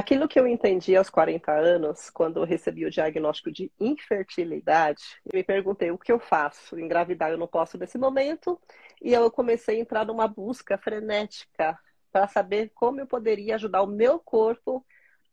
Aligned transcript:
Aquilo 0.00 0.26
que 0.26 0.40
eu 0.40 0.46
entendi 0.46 0.96
aos 0.96 1.10
40 1.10 1.52
anos, 1.52 2.08
quando 2.08 2.40
eu 2.40 2.44
recebi 2.46 2.86
o 2.86 2.90
diagnóstico 2.90 3.52
de 3.52 3.70
infertilidade, 3.78 5.02
eu 5.26 5.36
me 5.36 5.44
perguntei 5.44 5.90
o 5.90 5.98
que 5.98 6.10
eu 6.10 6.18
faço. 6.18 6.80
Engravidar 6.80 7.30
eu 7.30 7.36
não 7.36 7.46
posso 7.46 7.76
nesse 7.76 7.98
momento, 7.98 8.58
e 9.02 9.12
eu 9.12 9.30
comecei 9.30 9.76
a 9.76 9.80
entrar 9.80 10.06
numa 10.06 10.26
busca 10.26 10.78
frenética 10.78 11.78
para 12.10 12.26
saber 12.26 12.72
como 12.74 12.98
eu 12.98 13.06
poderia 13.06 13.56
ajudar 13.56 13.82
o 13.82 13.86
meu 13.86 14.18
corpo 14.18 14.82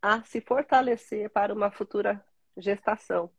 a 0.01 0.21
se 0.23 0.41
fortalecer 0.41 1.29
para 1.29 1.53
uma 1.53 1.71
futura 1.71 2.21
gestação. 2.57 3.31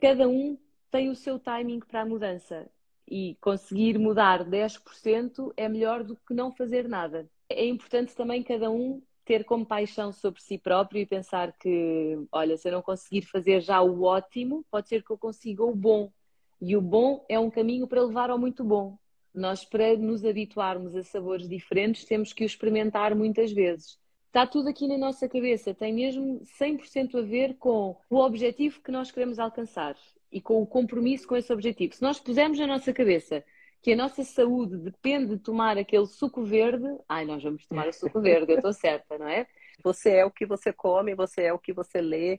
Cada 0.00 0.26
um 0.26 0.58
tem 0.90 1.10
o 1.10 1.14
seu 1.14 1.38
timing 1.38 1.78
para 1.78 2.00
a 2.00 2.06
mudança 2.06 2.68
e 3.06 3.36
conseguir 3.40 4.00
mudar 4.00 4.44
10% 4.44 5.52
é 5.56 5.68
melhor 5.68 6.02
do 6.02 6.16
que 6.16 6.34
não 6.34 6.50
fazer 6.50 6.88
nada. 6.88 7.30
É 7.48 7.64
importante 7.64 8.16
também 8.16 8.42
cada 8.42 8.68
um 8.68 9.00
ter 9.24 9.44
compaixão 9.44 10.12
sobre 10.12 10.42
si 10.42 10.58
próprio 10.58 11.00
e 11.00 11.06
pensar 11.06 11.52
que, 11.52 12.18
olha, 12.30 12.56
se 12.56 12.68
eu 12.68 12.72
não 12.72 12.82
conseguir 12.82 13.22
fazer 13.22 13.60
já 13.60 13.80
o 13.80 14.02
ótimo, 14.02 14.64
pode 14.70 14.88
ser 14.88 15.02
que 15.02 15.10
eu 15.10 15.18
consiga 15.18 15.62
o 15.64 15.74
bom. 15.74 16.10
E 16.60 16.76
o 16.76 16.80
bom 16.80 17.24
é 17.28 17.38
um 17.38 17.50
caminho 17.50 17.86
para 17.86 18.02
levar 18.02 18.30
ao 18.30 18.38
muito 18.38 18.64
bom. 18.64 18.96
Nós, 19.34 19.64
para 19.64 19.96
nos 19.96 20.24
habituarmos 20.24 20.94
a 20.94 21.02
sabores 21.02 21.48
diferentes, 21.48 22.04
temos 22.04 22.32
que 22.32 22.44
o 22.44 22.46
experimentar 22.46 23.14
muitas 23.14 23.52
vezes. 23.52 23.98
Está 24.26 24.46
tudo 24.46 24.68
aqui 24.68 24.86
na 24.88 24.96
nossa 24.96 25.28
cabeça, 25.28 25.74
tem 25.74 25.92
mesmo 25.92 26.40
100% 26.58 27.18
a 27.18 27.22
ver 27.22 27.54
com 27.58 27.96
o 28.08 28.16
objetivo 28.16 28.80
que 28.80 28.90
nós 28.90 29.10
queremos 29.10 29.38
alcançar 29.38 29.94
e 30.30 30.40
com 30.40 30.62
o 30.62 30.66
compromisso 30.66 31.28
com 31.28 31.36
esse 31.36 31.52
objetivo. 31.52 31.94
Se 31.94 32.02
nós 32.02 32.18
pusermos 32.18 32.58
na 32.58 32.66
nossa 32.66 32.92
cabeça 32.92 33.44
que 33.82 33.92
a 33.92 33.96
nossa 33.96 34.22
saúde 34.22 34.78
depende 34.78 35.34
de 35.34 35.38
tomar 35.38 35.76
aquele 35.76 36.06
suco 36.06 36.44
verde, 36.44 36.86
ai, 37.08 37.24
nós 37.24 37.42
vamos 37.42 37.66
tomar 37.66 37.88
o 37.88 37.92
suco 37.92 38.20
verde, 38.20 38.52
eu 38.52 38.56
estou 38.56 38.72
certa, 38.72 39.18
não 39.18 39.26
é? 39.26 39.46
Você 39.82 40.10
é 40.10 40.24
o 40.24 40.30
que 40.30 40.46
você 40.46 40.72
come, 40.72 41.16
você 41.16 41.42
é 41.42 41.52
o 41.52 41.58
que 41.58 41.72
você 41.72 42.00
lê, 42.00 42.38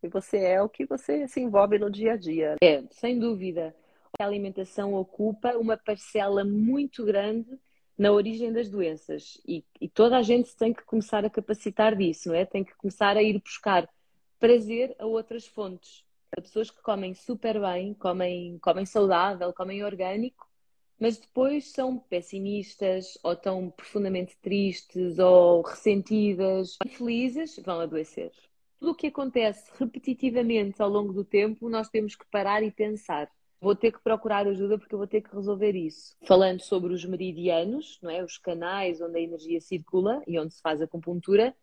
e 0.00 0.08
você 0.08 0.38
é 0.38 0.62
o 0.62 0.68
que 0.68 0.86
você 0.86 1.26
se 1.26 1.40
envolve 1.40 1.78
no 1.78 1.90
dia 1.90 2.12
a 2.12 2.16
dia. 2.16 2.54
É, 2.62 2.84
sem 2.92 3.18
dúvida. 3.18 3.74
A 4.18 4.24
alimentação 4.24 4.94
ocupa 4.94 5.56
uma 5.56 5.76
parcela 5.76 6.44
muito 6.44 7.04
grande 7.04 7.58
na 7.98 8.12
origem 8.12 8.52
das 8.52 8.68
doenças 8.68 9.40
e, 9.46 9.64
e 9.80 9.88
toda 9.88 10.16
a 10.16 10.22
gente 10.22 10.54
tem 10.54 10.72
que 10.72 10.84
começar 10.84 11.24
a 11.24 11.30
capacitar 11.30 11.96
disso, 11.96 12.28
não 12.28 12.36
é? 12.36 12.44
Tem 12.44 12.62
que 12.62 12.74
começar 12.76 13.16
a 13.16 13.22
ir 13.22 13.40
buscar 13.40 13.88
prazer 14.38 14.94
a 14.98 15.06
outras 15.06 15.46
fontes. 15.46 16.04
Há 16.36 16.40
pessoas 16.40 16.70
que 16.70 16.80
comem 16.82 17.14
super 17.14 17.60
bem, 17.60 17.94
comem, 17.94 18.58
comem 18.58 18.86
saudável, 18.86 19.52
comem 19.52 19.82
orgânico, 19.82 20.46
mas 20.98 21.18
depois 21.18 21.72
são 21.72 21.98
pessimistas 21.98 23.18
ou 23.22 23.32
estão 23.32 23.70
profundamente 23.70 24.36
tristes 24.40 25.18
ou 25.18 25.62
ressentidas, 25.62 26.76
infelizes, 26.84 27.58
vão 27.64 27.80
adoecer. 27.80 28.32
Tudo 28.78 28.92
o 28.92 28.94
que 28.94 29.06
acontece 29.06 29.70
repetitivamente 29.78 30.82
ao 30.82 30.88
longo 30.88 31.12
do 31.12 31.24
tempo, 31.24 31.68
nós 31.68 31.88
temos 31.88 32.14
que 32.14 32.26
parar 32.30 32.62
e 32.62 32.70
pensar. 32.70 33.30
Vou 33.60 33.74
ter 33.74 33.90
que 33.90 34.02
procurar 34.02 34.46
ajuda 34.46 34.78
porque 34.78 34.94
eu 34.94 34.98
vou 34.98 35.06
ter 35.06 35.22
que 35.22 35.34
resolver 35.34 35.74
isso. 35.74 36.14
Falando 36.26 36.60
sobre 36.60 36.92
os 36.92 37.04
meridianos, 37.04 37.98
não 38.02 38.10
é? 38.10 38.22
Os 38.22 38.36
canais 38.36 39.00
onde 39.00 39.18
a 39.18 39.22
energia 39.22 39.60
circula 39.60 40.22
e 40.26 40.38
onde 40.38 40.54
se 40.54 40.60
faz 40.60 40.80
a 40.80 40.84
acupuntura, 40.84 41.54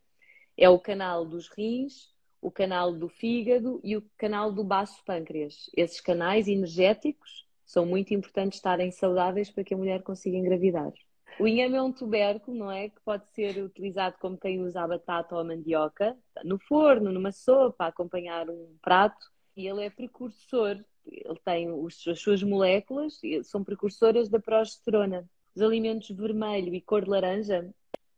é 0.57 0.67
o 0.69 0.79
canal 0.79 1.25
dos 1.25 1.47
rins, 1.49 2.11
o 2.41 2.51
canal 2.51 2.91
do 2.91 3.07
fígado 3.07 3.79
e 3.83 3.95
o 3.95 4.03
canal 4.17 4.51
do 4.51 4.63
baço 4.63 5.03
pâncreas. 5.05 5.69
Esses 5.75 6.01
canais 6.01 6.47
energéticos 6.47 7.42
são 7.65 7.85
muito 7.85 8.13
importantes 8.13 8.57
estarem 8.57 8.91
saudáveis 8.91 9.49
para 9.49 9.63
que 9.63 9.73
a 9.73 9.77
mulher 9.77 10.03
consiga 10.03 10.37
engravidar. 10.37 10.91
O 11.39 11.47
inhame 11.47 11.75
é 11.75 11.81
um 11.81 11.91
tubérculo, 11.91 12.55
não 12.55 12.71
é? 12.71 12.89
Que 12.89 12.99
pode 13.03 13.27
ser 13.29 13.63
utilizado 13.63 14.15
como 14.19 14.37
quem 14.37 14.61
usa 14.61 14.81
a 14.81 14.87
batata 14.87 15.33
ou 15.33 15.41
a 15.41 15.43
mandioca, 15.43 16.15
no 16.43 16.59
forno, 16.59 17.11
numa 17.11 17.31
sopa, 17.31 17.87
acompanhar 17.87 18.49
um 18.49 18.75
prato. 18.81 19.31
E 19.55 19.67
ele 19.67 19.83
é 19.83 19.89
precursor, 19.89 20.83
ele 21.05 21.39
tem 21.43 21.71
os, 21.71 22.07
as 22.07 22.19
suas 22.19 22.43
moléculas, 22.43 23.19
são 23.43 23.63
precursoras 23.63 24.29
da 24.29 24.39
progesterona. 24.39 25.27
Os 25.55 25.61
alimentos 25.61 26.09
vermelho 26.09 26.73
e 26.73 26.81
cor 26.81 27.03
de 27.03 27.09
laranja, 27.09 27.67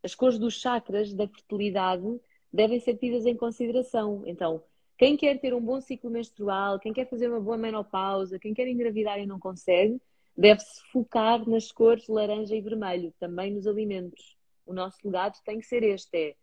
as 0.03 0.14
cores 0.14 0.38
dos 0.38 0.59
chakras 0.59 1.14
da 1.14 1.28
fertilidade 1.28 2.03
devem 2.52 2.80
ser 2.80 2.96
tidas 2.96 3.25
em 3.25 3.36
consideração. 3.36 4.24
Então, 4.25 4.62
quem 4.97 5.17
quer 5.17 5.39
ter 5.39 5.53
um 5.53 5.61
bom 5.61 5.81
ciclo 5.81 6.09
menstrual, 6.09 6.79
quem 6.79 6.94
quer 6.94 7.09
fazer 7.09 7.29
uma 7.29 7.41
boa 7.41 7.57
menopausa, 7.57 8.39
quem 8.39 8.53
quer 8.53 8.67
engravidar 8.67 9.19
e 9.19 9.25
não 9.25 9.39
consegue, 9.39 10.00
deve-se 10.38 10.81
focar 10.91 11.47
nas 11.47 11.72
cores 11.72 12.07
laranja 12.07 12.56
e 12.56 12.61
vermelho, 12.61 13.13
também 13.19 13.53
nos 13.53 13.67
alimentos. 13.67 14.38
O 14.66 14.73
nosso 14.73 14.97
legado 15.03 15.38
tem 15.44 15.59
que 15.59 15.66
ser 15.66 15.83
este: 15.83 16.17
é 16.17 16.35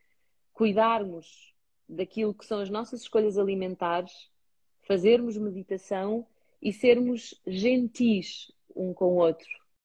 cuidarmos 0.53 1.55
daquilo 1.89 2.35
que 2.35 2.47
são 2.47 2.61
as 2.61 2.71
nossas 2.71 3.03
escolhas 3.03 3.39
alimentares, 3.39 4.13
fazermos 4.87 5.37
meditação 5.37 6.27
e 6.61 6.73
sermos 6.73 7.35
gentis 7.47 8.53
um 8.75 8.95
com 8.95 9.07
o 9.07 9.17
outro. 9.17 9.62